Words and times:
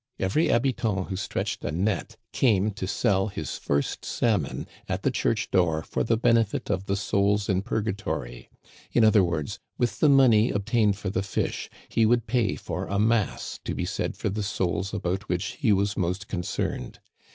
Every 0.17 0.47
habitant 0.47 1.09
who 1.09 1.15
stretched 1.15 1.63
a 1.63 1.69
net 1.71 2.17
came 2.33 2.71
to 2.71 2.87
sell 2.87 3.27
his 3.27 3.59
first 3.59 4.03
salmon 4.03 4.65
at 4.89 5.03
the 5.03 5.11
church 5.11 5.51
door 5.51 5.83
for 5.83 6.03
the 6.03 6.17
benefit 6.17 6.71
of 6.71 6.87
the 6.87 6.95
souls 6.95 7.47
in 7.47 7.61
purgatory; 7.61 8.49
in 8.91 9.05
other 9.05 9.23
words, 9.23 9.59
with 9.77 9.99
the 9.99 10.09
money 10.09 10.49
obtained 10.49 10.97
for 10.97 11.11
the 11.11 11.21
fish 11.21 11.69
he 11.87 12.07
would 12.07 12.25
pay 12.25 12.55
for 12.55 12.87
a 12.87 12.97
mass 12.97 13.59
to 13.63 13.75
be 13.75 13.85
said 13.85 14.17
for 14.17 14.29
the 14.29 14.41
souls 14.41 14.91
about 14.91 15.29
which 15.29 15.57
he 15.59 15.71
was 15.71 15.95
most 15.95 16.27
con 16.27 16.41
cerned. 16.41 16.95